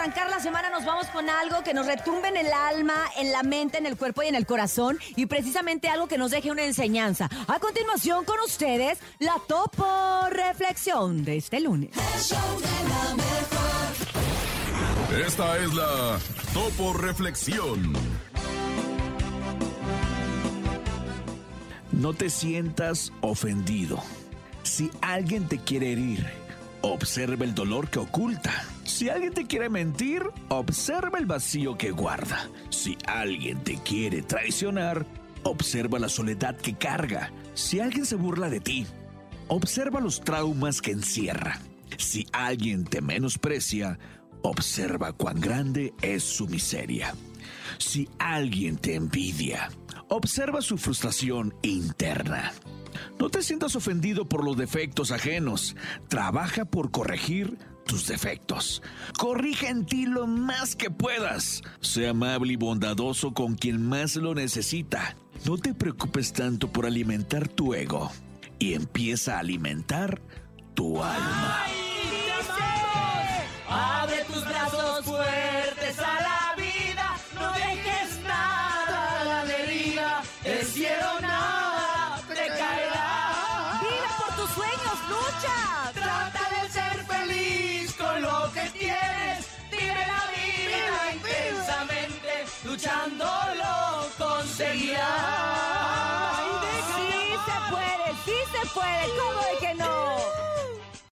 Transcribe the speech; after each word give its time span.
arrancar 0.00 0.30
la 0.30 0.40
semana 0.40 0.70
nos 0.70 0.86
vamos 0.86 1.06
con 1.08 1.28
algo 1.28 1.62
que 1.62 1.74
nos 1.74 1.86
retumbe 1.86 2.28
en 2.28 2.38
el 2.38 2.50
alma, 2.52 3.04
en 3.18 3.32
la 3.32 3.42
mente, 3.42 3.76
en 3.76 3.84
el 3.84 3.98
cuerpo 3.98 4.22
y 4.22 4.28
en 4.28 4.34
el 4.34 4.46
corazón 4.46 4.98
y 5.14 5.26
precisamente 5.26 5.90
algo 5.90 6.08
que 6.08 6.16
nos 6.16 6.30
deje 6.30 6.50
una 6.50 6.64
enseñanza. 6.64 7.28
A 7.46 7.58
continuación 7.58 8.24
con 8.24 8.40
ustedes, 8.40 8.98
la 9.18 9.34
Topo 9.46 10.26
Reflexión 10.30 11.22
de 11.22 11.36
este 11.36 11.60
lunes. 11.60 11.90
Esta 15.26 15.58
es 15.58 15.74
la 15.74 16.18
Topo 16.54 16.94
Reflexión. 16.94 17.92
No 21.92 22.14
te 22.14 22.30
sientas 22.30 23.12
ofendido. 23.20 24.02
Si 24.62 24.90
alguien 25.02 25.46
te 25.46 25.58
quiere 25.58 25.92
herir, 25.92 26.26
observa 26.80 27.44
el 27.44 27.54
dolor 27.54 27.90
que 27.90 27.98
oculta. 27.98 28.64
Si 29.00 29.08
alguien 29.08 29.32
te 29.32 29.46
quiere 29.46 29.70
mentir, 29.70 30.22
observa 30.50 31.18
el 31.18 31.24
vacío 31.24 31.78
que 31.78 31.90
guarda. 31.90 32.50
Si 32.68 32.98
alguien 33.06 33.64
te 33.64 33.78
quiere 33.78 34.20
traicionar, 34.20 35.06
observa 35.42 35.98
la 35.98 36.10
soledad 36.10 36.54
que 36.54 36.74
carga. 36.74 37.32
Si 37.54 37.80
alguien 37.80 38.04
se 38.04 38.16
burla 38.16 38.50
de 38.50 38.60
ti, 38.60 38.86
observa 39.48 40.00
los 40.00 40.20
traumas 40.20 40.82
que 40.82 40.90
encierra. 40.90 41.60
Si 41.96 42.26
alguien 42.34 42.84
te 42.84 43.00
menosprecia, 43.00 43.98
observa 44.42 45.14
cuán 45.14 45.40
grande 45.40 45.94
es 46.02 46.22
su 46.22 46.46
miseria. 46.46 47.14
Si 47.78 48.06
alguien 48.18 48.76
te 48.76 48.96
envidia, 48.96 49.70
observa 50.08 50.60
su 50.60 50.76
frustración 50.76 51.54
interna. 51.62 52.52
No 53.18 53.30
te 53.30 53.42
sientas 53.42 53.76
ofendido 53.76 54.28
por 54.28 54.44
los 54.44 54.58
defectos 54.58 55.10
ajenos. 55.10 55.74
Trabaja 56.08 56.66
por 56.66 56.90
corregir 56.90 57.56
tus 57.90 58.06
defectos. 58.06 58.82
Corrige 59.18 59.66
en 59.66 59.84
ti 59.84 60.06
lo 60.06 60.28
más 60.28 60.76
que 60.76 60.92
puedas. 60.92 61.60
Sea 61.80 62.10
amable 62.10 62.52
y 62.52 62.56
bondadoso 62.56 63.34
con 63.34 63.56
quien 63.56 63.84
más 63.84 64.14
lo 64.14 64.32
necesita. 64.32 65.16
No 65.44 65.58
te 65.58 65.74
preocupes 65.74 66.32
tanto 66.32 66.68
por 66.68 66.86
alimentar 66.86 67.48
tu 67.48 67.74
ego 67.74 68.12
y 68.60 68.74
empieza 68.74 69.36
a 69.36 69.40
alimentar 69.40 70.22
tu 70.74 71.02
alma. 71.02 71.64
Abre 73.68 74.24
tus 74.24 74.44
brazos 74.44 75.04
fuertes 75.04 75.49
conseguirás. 94.80 96.40
Sí 96.96 97.36
se 97.46 97.56
puede, 97.70 98.06
sí 98.24 98.38
se 98.52 98.62
puede. 98.70 99.02
¿Cómo 99.18 99.40
de 99.40 99.54
que 99.60 99.74